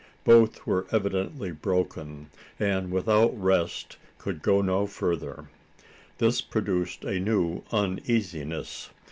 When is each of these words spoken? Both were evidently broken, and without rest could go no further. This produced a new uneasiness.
Both 0.23 0.65
were 0.65 0.87
evidently 0.91 1.51
broken, 1.51 2.31
and 2.59 2.91
without 2.91 3.39
rest 3.39 3.97
could 4.17 4.41
go 4.41 4.59
no 4.63 4.87
further. 4.87 5.49
This 6.17 6.41
produced 6.41 7.03
a 7.05 7.19
new 7.19 7.61
uneasiness. 7.71 8.89